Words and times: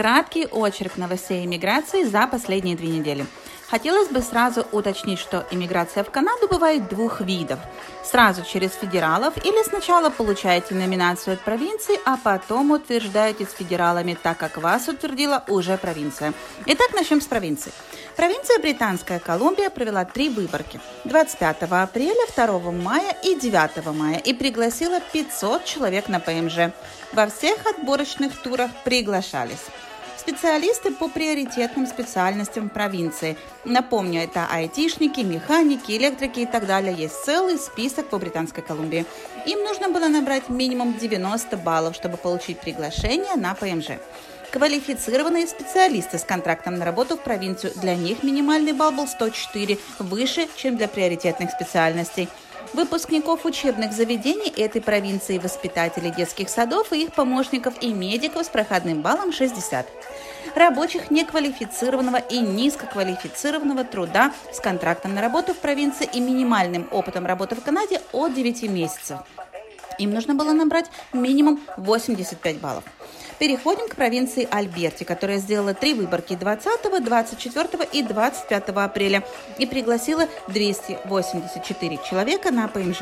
Краткий 0.00 0.46
очерк 0.46 0.96
новостей 0.96 1.44
иммиграции 1.44 2.04
за 2.04 2.26
последние 2.26 2.74
две 2.74 2.88
недели. 2.88 3.26
Хотелось 3.68 4.08
бы 4.08 4.22
сразу 4.22 4.66
уточнить, 4.72 5.18
что 5.18 5.46
иммиграция 5.50 6.04
в 6.04 6.10
Канаду 6.10 6.48
бывает 6.48 6.88
двух 6.88 7.20
видов. 7.20 7.58
Сразу 8.02 8.42
через 8.42 8.72
федералов 8.72 9.36
или 9.36 9.62
сначала 9.62 10.08
получаете 10.08 10.74
номинацию 10.74 11.34
от 11.34 11.40
провинции, 11.40 12.00
а 12.06 12.16
потом 12.16 12.70
утверждаете 12.70 13.44
с 13.44 13.52
федералами, 13.52 14.16
так 14.20 14.38
как 14.38 14.56
вас 14.56 14.88
утвердила 14.88 15.44
уже 15.48 15.76
провинция. 15.76 16.32
Итак, 16.64 16.94
начнем 16.94 17.20
с 17.20 17.26
провинции. 17.26 17.70
Провинция 18.16 18.58
Британская 18.58 19.18
Колумбия 19.18 19.68
провела 19.68 20.06
три 20.06 20.30
выборки 20.30 20.80
25 21.04 21.64
апреля, 21.70 22.26
2 22.34 22.70
мая 22.72 23.14
и 23.22 23.34
9 23.38 23.84
мая 23.94 24.16
и 24.16 24.32
пригласила 24.32 24.98
500 25.12 25.66
человек 25.66 26.08
на 26.08 26.20
ПМЖ. 26.20 26.72
Во 27.12 27.26
всех 27.26 27.66
отборочных 27.66 28.40
турах 28.40 28.70
приглашались 28.82 29.66
специалисты 30.20 30.92
по 30.92 31.08
приоритетным 31.08 31.86
специальностям 31.86 32.68
провинции. 32.68 33.36
Напомню, 33.64 34.22
это 34.22 34.46
айтишники, 34.50 35.20
механики, 35.20 35.92
электрики 35.92 36.40
и 36.40 36.46
так 36.46 36.66
далее. 36.66 36.94
Есть 36.94 37.24
целый 37.24 37.58
список 37.58 38.08
по 38.10 38.18
Британской 38.18 38.62
Колумбии. 38.62 39.06
Им 39.46 39.64
нужно 39.64 39.88
было 39.88 40.08
набрать 40.08 40.48
минимум 40.48 40.96
90 40.98 41.56
баллов, 41.56 41.96
чтобы 41.96 42.16
получить 42.16 42.60
приглашение 42.60 43.34
на 43.36 43.54
ПМЖ. 43.54 43.98
Квалифицированные 44.52 45.46
специалисты 45.46 46.18
с 46.18 46.24
контрактом 46.24 46.74
на 46.76 46.84
работу 46.84 47.16
в 47.16 47.20
провинцию. 47.20 47.72
Для 47.76 47.94
них 47.94 48.22
минимальный 48.22 48.72
балл 48.72 48.92
был 48.92 49.06
104, 49.06 49.78
выше, 50.00 50.48
чем 50.56 50.76
для 50.76 50.88
приоритетных 50.88 51.50
специальностей– 51.50 52.28
выпускников 52.72 53.44
учебных 53.44 53.92
заведений 53.92 54.52
этой 54.56 54.80
провинции, 54.80 55.38
воспитателей 55.38 56.10
детских 56.10 56.48
садов 56.48 56.92
и 56.92 57.04
их 57.04 57.12
помощников 57.12 57.74
и 57.80 57.92
медиков 57.92 58.46
с 58.46 58.48
проходным 58.48 59.02
баллом 59.02 59.32
60. 59.32 59.86
Рабочих 60.54 61.10
неквалифицированного 61.10 62.16
и 62.16 62.38
низкоквалифицированного 62.38 63.84
труда 63.84 64.32
с 64.52 64.60
контрактом 64.60 65.14
на 65.14 65.20
работу 65.20 65.54
в 65.54 65.58
провинции 65.58 66.08
и 66.12 66.20
минимальным 66.20 66.88
опытом 66.90 67.26
работы 67.26 67.54
в 67.54 67.62
Канаде 67.62 68.00
от 68.12 68.34
9 68.34 68.62
месяцев. 68.64 69.18
Им 69.98 70.12
нужно 70.12 70.34
было 70.34 70.52
набрать 70.52 70.86
минимум 71.12 71.60
85 71.76 72.58
баллов. 72.58 72.84
Переходим 73.40 73.88
к 73.88 73.96
провинции 73.96 74.46
Альберти, 74.50 75.04
которая 75.04 75.38
сделала 75.38 75.72
три 75.72 75.94
выборки 75.94 76.36
20, 76.36 77.02
24 77.02 77.88
и 77.90 78.02
25 78.02 78.68
апреля 78.68 79.24
и 79.58 79.64
пригласила 79.64 80.28
284 80.48 81.98
человека 82.08 82.50
на 82.50 82.68
ПМЖ. 82.68 83.00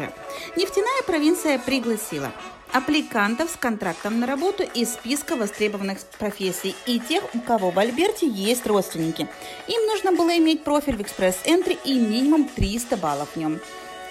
Нефтяная 0.56 1.02
провинция 1.04 1.58
пригласила 1.58 2.30
аппликантов 2.72 3.50
с 3.50 3.56
контрактом 3.56 4.20
на 4.20 4.28
работу 4.28 4.62
из 4.62 4.92
списка 4.92 5.34
востребованных 5.34 5.98
профессий 6.20 6.76
и 6.86 7.00
тех, 7.00 7.24
у 7.34 7.40
кого 7.40 7.70
в 7.70 7.78
Альберте 7.80 8.28
есть 8.28 8.64
родственники. 8.64 9.26
Им 9.66 9.86
нужно 9.86 10.12
было 10.12 10.38
иметь 10.38 10.62
профиль 10.62 10.96
в 10.96 11.02
экспресс-энтри 11.02 11.76
и 11.84 11.98
минимум 11.98 12.48
300 12.48 12.96
баллов 12.96 13.30
в 13.34 13.36
нем 13.36 13.58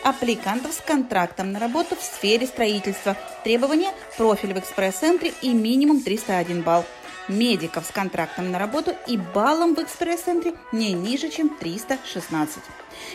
аппликантов 0.04 0.74
с 0.74 0.82
контрактом 0.82 1.52
на 1.52 1.60
работу 1.60 1.96
в 1.96 2.02
сфере 2.02 2.48
строительства. 2.48 3.16
Требования– 3.44 3.92
профиль 4.18 4.54
в 4.54 4.60
экспресс-центре 4.60 5.34
и 5.42 5.50
минимум 5.54 6.02
301 6.02 6.62
балл. 6.62 6.86
Медиков 7.28 7.86
с 7.86 7.92
контрактом 7.92 8.52
на 8.52 8.60
работу 8.60 8.96
и 9.06 9.18
баллом 9.18 9.76
в 9.76 9.80
экспресс-центре 9.80 10.54
не 10.72 10.94
ниже, 10.94 11.30
чем 11.30 11.50
316. 11.50 12.64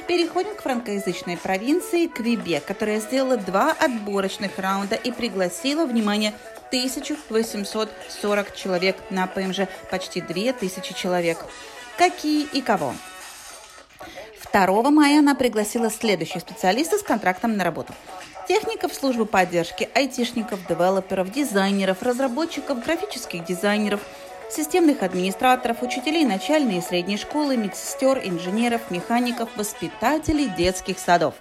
Переходим 0.06 0.54
к 0.54 0.62
франкоязычной 0.62 1.38
провинции 1.38 2.06
Квебек, 2.06 2.64
которая 2.64 3.00
сделала 3.00 3.38
два 3.38 3.72
отборочных 3.72 4.58
раунда 4.58 4.96
и 4.96 5.10
пригласила, 5.10 5.86
внимание, 5.86 6.34
1840 6.68 8.54
человек 8.54 8.96
на 9.10 9.26
ПМЖ, 9.26 9.60
почти 9.90 10.20
2000 10.20 10.94
человек. 10.94 11.38
Какие 11.96 12.44
и 12.44 12.60
кого? 12.60 12.94
2 14.52 14.90
мая 14.90 15.20
она 15.20 15.34
пригласила 15.34 15.90
следующих 15.90 16.42
специалистов 16.42 17.00
с 17.00 17.02
контрактом 17.02 17.56
на 17.56 17.64
работу. 17.64 17.94
Техников 18.46 18.92
службы 18.92 19.24
поддержки, 19.24 19.88
айтишников, 19.94 20.66
девелоперов, 20.68 21.32
дизайнеров, 21.32 22.02
разработчиков, 22.02 22.84
графических 22.84 23.44
дизайнеров, 23.44 24.00
системных 24.50 25.02
администраторов, 25.02 25.82
учителей 25.82 26.26
начальной 26.26 26.78
и 26.78 26.82
средней 26.82 27.16
школы, 27.16 27.56
медсестер, 27.56 28.20
инженеров, 28.22 28.82
механиков, 28.90 29.48
воспитателей 29.56 30.48
детских 30.48 30.98
садов. 30.98 31.34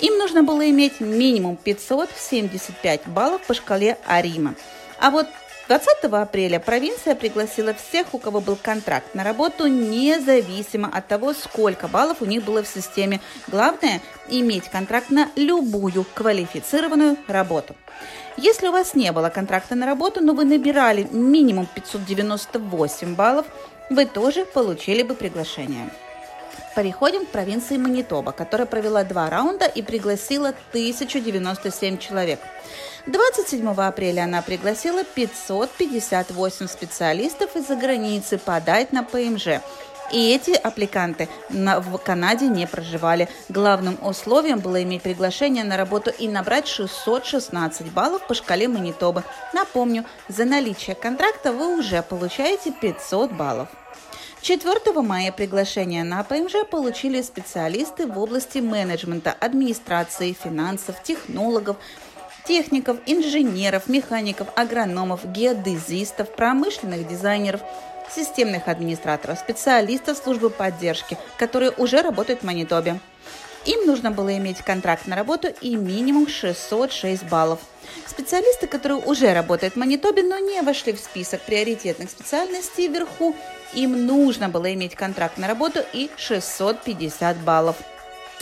Им 0.00 0.18
нужно 0.18 0.42
было 0.42 0.68
иметь 0.70 1.00
минимум 1.00 1.56
575 1.56 3.08
баллов 3.08 3.42
по 3.46 3.54
шкале 3.54 3.98
Арима. 4.06 4.54
А 5.00 5.10
вот 5.10 5.26
20 5.68 6.04
апреля 6.12 6.60
провинция 6.60 7.16
пригласила 7.16 7.74
всех, 7.74 8.14
у 8.14 8.18
кого 8.18 8.40
был 8.40 8.56
контракт 8.56 9.14
на 9.14 9.24
работу, 9.24 9.66
независимо 9.66 10.88
от 10.92 11.08
того, 11.08 11.32
сколько 11.32 11.88
баллов 11.88 12.22
у 12.22 12.24
них 12.24 12.44
было 12.44 12.62
в 12.62 12.68
системе. 12.68 13.20
Главное– 13.48 14.00
иметь 14.28 14.68
контракт 14.68 15.10
на 15.10 15.28
любую 15.34 16.04
квалифицированную 16.14 17.16
работу. 17.26 17.74
Если 18.36 18.68
у 18.68 18.72
вас 18.72 18.94
не 18.94 19.10
было 19.10 19.28
контракта 19.28 19.74
на 19.74 19.86
работу, 19.86 20.20
но 20.20 20.34
вы 20.34 20.44
набирали 20.44 21.08
минимум 21.10 21.66
598 21.74 23.16
баллов, 23.16 23.46
вы 23.90 24.06
тоже 24.06 24.44
получили 24.44 25.02
бы 25.02 25.14
приглашение. 25.14 25.90
Переходим 26.76 27.24
к 27.24 27.30
провинции 27.30 27.76
Манитоба, 27.76 28.32
которая 28.32 28.66
провела 28.66 29.02
два 29.02 29.30
раунда 29.30 29.64
и 29.64 29.82
пригласила 29.82 30.50
1097 30.70 31.98
человек. 31.98 32.38
27 33.06 33.68
апреля 33.68 34.24
она 34.24 34.42
пригласила 34.42 35.04
558 35.04 36.66
специалистов 36.66 37.54
из-за 37.54 37.76
границы 37.76 38.36
подать 38.36 38.92
на 38.92 39.04
ПМЖ. 39.04 39.60
И 40.12 40.30
эти 40.32 40.50
аппликанты 40.50 41.28
в 41.48 41.98
Канаде 41.98 42.48
не 42.48 42.66
проживали. 42.66 43.28
Главным 43.48 43.96
условием 44.02 44.58
было 44.58 44.82
иметь 44.82 45.02
приглашение 45.02 45.64
на 45.64 45.76
работу 45.76 46.10
и 46.10 46.28
набрать 46.28 46.66
616 46.66 47.92
баллов 47.92 48.26
по 48.26 48.34
шкале 48.34 48.68
Манитобы. 48.68 49.22
Напомню, 49.52 50.04
за 50.28 50.44
наличие 50.44 50.96
контракта 50.96 51.52
вы 51.52 51.78
уже 51.78 52.02
получаете 52.02 52.72
500 52.72 53.32
баллов. 53.32 53.68
4 54.42 54.78
мая 55.02 55.32
приглашение 55.32 56.04
на 56.04 56.22
ПМЖ 56.22 56.68
получили 56.70 57.20
специалисты 57.22 58.06
в 58.06 58.16
области 58.16 58.58
менеджмента, 58.58 59.32
администрации, 59.32 60.36
финансов, 60.40 61.02
технологов, 61.02 61.76
техников, 62.46 62.98
инженеров, 63.06 63.88
механиков, 63.88 64.48
агрономов, 64.56 65.24
геодезистов, 65.30 66.34
промышленных 66.34 67.06
дизайнеров, 67.08 67.60
системных 68.10 68.68
администраторов, 68.68 69.38
специалистов 69.38 70.16
службы 70.16 70.50
поддержки, 70.50 71.18
которые 71.38 71.72
уже 71.72 72.02
работают 72.02 72.40
в 72.40 72.44
Манитобе. 72.44 73.00
Им 73.66 73.84
нужно 73.84 74.12
было 74.12 74.36
иметь 74.36 74.58
контракт 74.58 75.08
на 75.08 75.16
работу 75.16 75.48
и 75.60 75.74
минимум 75.74 76.28
606 76.28 77.24
баллов. 77.24 77.58
Специалисты, 78.06 78.68
которые 78.68 78.98
уже 78.98 79.32
работают 79.34 79.74
в 79.74 79.78
Манитобе, 79.78 80.22
но 80.22 80.38
не 80.38 80.62
вошли 80.62 80.92
в 80.92 81.00
список 81.00 81.40
приоритетных 81.40 82.10
специальностей 82.10 82.86
вверху, 82.86 83.34
им 83.74 84.06
нужно 84.06 84.48
было 84.48 84.72
иметь 84.74 84.94
контракт 84.94 85.36
на 85.36 85.48
работу 85.48 85.80
и 85.92 86.10
650 86.16 87.38
баллов. 87.38 87.76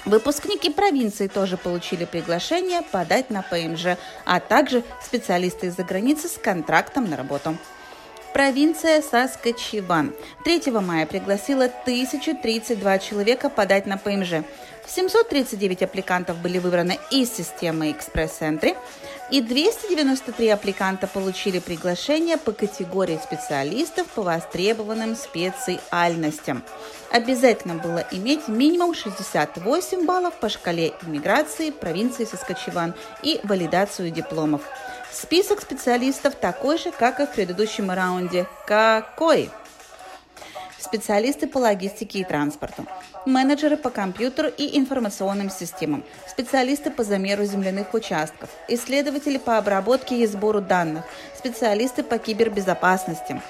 Выпускники 0.04 0.70
провинции 0.70 1.28
тоже 1.28 1.56
получили 1.56 2.04
приглашение 2.04 2.82
подать 2.82 3.30
на 3.30 3.42
ПМЖ, 3.42 3.96
а 4.26 4.40
также 4.40 4.82
специалисты 5.02 5.68
из-за 5.68 5.82
границы 5.82 6.28
с 6.28 6.38
контрактом 6.38 7.08
на 7.08 7.16
работу. 7.16 7.56
Провинция 8.34 9.00
Саскачеван 9.00 10.12
3 10.44 10.72
мая 10.72 11.06
пригласила 11.06 11.66
1032 11.66 12.98
человека 12.98 13.48
подать 13.48 13.86
на 13.86 13.96
ПМЖ. 13.96 14.44
739 14.86 15.82
аппликантов 15.84 16.38
были 16.38 16.58
выбраны 16.58 16.98
из 17.10 17.32
системы 17.32 17.92
экспресс-центре, 17.92 18.76
и 19.30 19.40
293 19.40 20.48
аппликанта 20.48 21.06
получили 21.06 21.58
приглашение 21.58 22.36
по 22.36 22.52
категории 22.52 23.18
специалистов 23.22 24.06
по 24.08 24.22
востребованным 24.22 25.16
специальностям. 25.16 26.62
Обязательно 27.10 27.74
было 27.74 28.04
иметь 28.10 28.48
минимум 28.48 28.94
68 28.94 30.04
баллов 30.04 30.34
по 30.34 30.48
шкале 30.48 30.94
иммиграции 31.06 31.70
провинции 31.70 32.24
Саскачеван 32.24 32.94
и 33.22 33.40
валидацию 33.44 34.10
дипломов. 34.10 34.62
Список 35.12 35.62
специалистов 35.62 36.34
такой 36.34 36.76
же, 36.76 36.90
как 36.90 37.20
и 37.20 37.26
в 37.26 37.32
предыдущем 37.32 37.90
раунде. 37.90 38.46
Какой? 38.66 39.50
Специалисты 40.84 41.46
по 41.46 41.58
логистике 41.58 42.20
и 42.20 42.24
транспорту, 42.24 42.86
менеджеры 43.24 43.76
по 43.76 43.90
компьютеру 43.90 44.48
и 44.48 44.78
информационным 44.78 45.50
системам, 45.50 46.04
специалисты 46.28 46.90
по 46.90 47.02
замеру 47.02 47.44
земляных 47.44 47.94
участков, 47.94 48.50
исследователи 48.68 49.38
по 49.38 49.56
обработке 49.56 50.16
и 50.16 50.26
сбору 50.26 50.60
данных, 50.60 51.04
специалисты 51.36 52.02
по 52.02 52.18
кибербезопасности, 52.18 53.40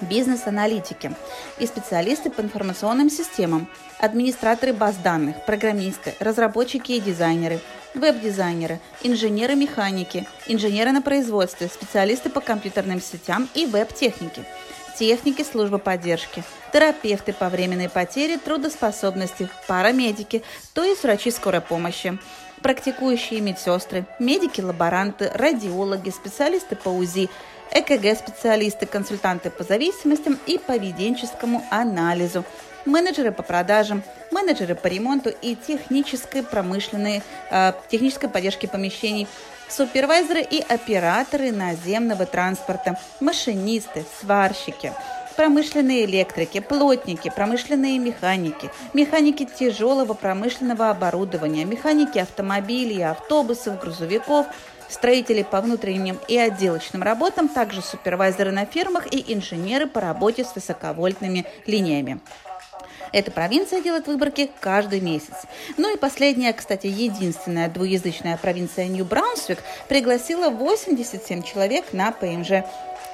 бизнес-аналитики 0.00 1.12
и 1.58 1.66
специалисты 1.66 2.30
по 2.30 2.40
информационным 2.40 3.08
системам, 3.08 3.68
администраторы 4.00 4.72
баз 4.72 4.96
данных, 4.96 5.44
программисты, 5.46 6.14
разработчики 6.18 6.92
и 6.92 7.00
дизайнеры, 7.00 7.60
веб-дизайнеры, 7.94 8.80
инженеры-механики, 9.02 10.26
инженеры 10.48 10.90
на 10.90 11.02
производстве, 11.02 11.68
специалисты 11.68 12.30
по 12.30 12.40
компьютерным 12.40 13.00
сетям 13.00 13.48
и 13.54 13.66
веб-технике– 13.66 14.44
техники 14.98 15.42
службы 15.42 15.78
поддержки, 15.78 16.42
терапевты 16.72 17.32
по 17.32 17.48
временной 17.48 17.88
потере 17.88 18.36
трудоспособности, 18.36 19.48
парамедики, 19.68 20.42
то 20.74 20.82
есть 20.82 21.04
врачи 21.04 21.30
скорой 21.30 21.60
помощи, 21.60 22.18
практикующие 22.62 23.40
медсестры, 23.40 24.06
медики-лаборанты, 24.18 25.30
радиологи, 25.32 26.10
специалисты 26.10 26.74
по 26.74 26.88
УЗИ, 26.88 27.30
ЭКГ-специалисты, 27.70 28.86
консультанты 28.86 29.50
по 29.50 29.62
зависимостям 29.62 30.36
и 30.46 30.58
поведенческому 30.58 31.62
анализу, 31.70 32.44
менеджеры 32.84 33.30
по 33.30 33.44
продажам, 33.44 34.02
менеджеры 34.32 34.74
по 34.74 34.88
ремонту 34.88 35.30
и 35.30 35.54
технической 35.54 36.42
промышленной, 36.42 37.22
э, 37.50 37.72
технической 37.88 38.28
поддержки 38.28 38.66
помещений, 38.66 39.28
супервайзеры 39.68 40.42
и 40.42 40.60
операторы 40.60 41.52
наземного 41.52 42.26
транспорта, 42.26 42.98
машинисты, 43.20 44.04
сварщики– 44.20 44.92
промышленные 45.38 46.04
электрики, 46.04 46.58
плотники, 46.58 47.30
промышленные 47.30 48.00
механики, 48.00 48.72
механики 48.92 49.44
тяжелого 49.46 50.14
промышленного 50.14 50.90
оборудования, 50.90 51.64
механики 51.64 52.18
автомобилей, 52.18 53.02
автобусов, 53.02 53.78
грузовиков, 53.78 54.46
строители 54.88 55.44
по 55.44 55.60
внутренним 55.60 56.18
и 56.26 56.36
отделочным 56.36 57.04
работам, 57.04 57.48
также 57.48 57.82
супервайзеры 57.82 58.50
на 58.50 58.66
фермах 58.66 59.06
и 59.14 59.32
инженеры 59.32 59.86
по 59.86 60.00
работе 60.00 60.44
с 60.44 60.56
высоковольтными 60.56 61.46
линиями. 61.66 62.18
Эта 63.12 63.30
провинция 63.30 63.80
делает 63.80 64.06
выборки 64.06 64.50
каждый 64.60 65.00
месяц. 65.00 65.34
Ну 65.76 65.94
и 65.94 65.98
последняя, 65.98 66.52
кстати, 66.52 66.86
единственная 66.86 67.68
двуязычная 67.68 68.36
провинция 68.36 68.86
Нью-Браунсвик 68.86 69.58
пригласила 69.88 70.50
87 70.50 71.42
человек 71.42 71.92
на 71.92 72.12
ПМЖ 72.12 72.64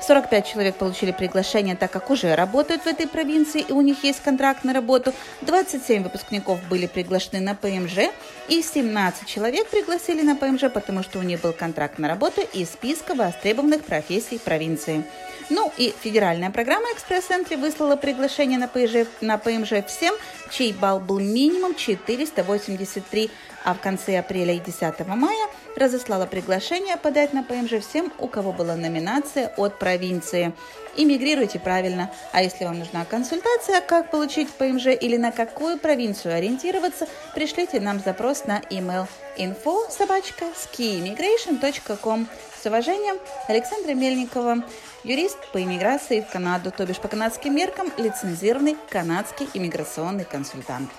45 0.06 0.47
человек 0.47 0.77
получили 0.77 1.12
приглашение, 1.12 1.77
так 1.77 1.91
как 1.91 2.11
уже 2.11 2.35
работают 2.35 2.83
в 2.83 2.87
этой 2.87 3.06
провинции 3.06 3.65
и 3.67 3.73
у 3.73 3.81
них 3.81 4.05
есть 4.05 4.21
контракт 4.21 4.62
на 4.65 4.75
работу. 4.75 5.15
27 5.43 6.03
выпускников 6.03 6.61
были 6.69 6.87
приглашены 6.87 7.41
на 7.41 7.55
ПМЖ 7.55 8.11
и 8.49 8.62
17 8.62 9.27
человек 9.27 9.69
пригласили 9.69 10.23
на 10.23 10.37
ПМЖ, 10.37 10.73
потому 10.73 11.03
что 11.03 11.19
у 11.19 11.23
них 11.23 11.41
был 11.41 11.53
контракт 11.53 11.99
на 11.99 12.09
работу 12.09 12.43
из 12.53 12.71
списка 12.71 13.15
востребованных 13.15 13.83
профессий 13.85 14.39
провинции. 14.39 15.05
Ну 15.51 15.73
и 15.77 15.95
федеральная 16.03 16.50
программа 16.50 16.87
«Экспресс-энтри» 16.95 17.57
выслала 17.57 17.97
приглашение 17.97 18.59
на 18.59 18.69
ПМЖ, 18.69 19.07
на 19.21 19.39
ПМЖ 19.39 19.85
всем, 19.87 20.15
чей 20.50 20.73
балл 20.73 21.00
был 21.00 21.21
минимум 21.21 21.75
483, 21.75 23.31
а 23.65 23.75
в 23.75 23.81
конце 23.81 24.19
апреля 24.19 24.55
и 24.55 24.59
10 24.59 25.07
мая 25.07 25.49
разослала 25.76 26.26
приглашение 26.26 26.97
подать 26.97 27.32
на 27.32 27.43
ПМЖ 27.43 27.81
всем, 27.81 28.12
у 28.19 28.29
кого 28.29 28.53
была 28.53 28.76
номинация 28.76 29.53
от 29.56 29.79
провинции. 29.79 30.53
Иммигрируйте 30.97 31.59
правильно. 31.59 32.11
А 32.32 32.43
если 32.43 32.65
вам 32.65 32.79
нужна 32.79 33.05
консультация, 33.05 33.81
как 33.81 34.11
получить 34.11 34.50
ПМЖ 34.50 34.87
или 34.87 35.17
на 35.17 35.32
какую 35.32 35.79
провинцию 35.79 36.35
ориентироваться, 36.35 37.06
пришлите 37.35 37.81
нам 37.81 38.00
запрос 38.00 38.44
на 38.44 38.61
email 38.71 39.06
info 39.37 39.91
собачка 39.91 40.47
skiimmigration.com. 40.55 42.29
С 42.62 42.67
уважением, 42.67 43.17
Александра 43.49 43.93
Мельникова, 43.93 44.65
юрист 45.03 45.38
по 45.53 45.62
иммиграции 45.62 46.21
в 46.21 46.32
Канаду, 46.32 46.73
то 46.75 46.87
бишь 46.87 46.99
по 46.99 47.09
канадским 47.09 47.55
меркам 47.55 47.93
лицензированный 47.99 48.76
канадский 48.88 49.49
иммиграционный 49.53 50.25
консультант. 50.25 50.91